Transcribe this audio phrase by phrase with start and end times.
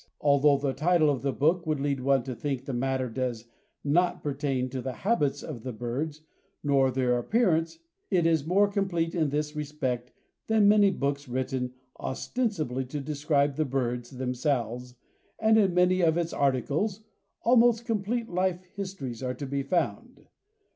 [0.19, 3.45] Although the title of the book would lead one to think the matter does
[3.83, 6.23] not pertain to the habits of the birds,
[6.63, 7.77] nor their appearance,
[8.09, 10.11] it is more complete in this respect
[10.47, 14.95] than many books written ostensibly to describe the birds themselves,
[15.37, 17.01] and in many of its articles
[17.43, 20.25] almost complete life histories are to be found.